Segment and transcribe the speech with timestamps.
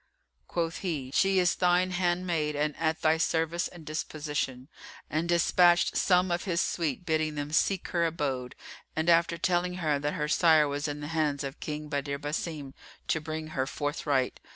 [0.47, 4.67] Quoth he, "She is thine handmaid and at thy service and disposition,"
[5.11, 8.55] and despatched some of his suite bidding them seek her abode
[8.95, 12.73] and, after telling her that her sire was in the hands of King Badr Basim,
[13.09, 14.39] to bring her forthright.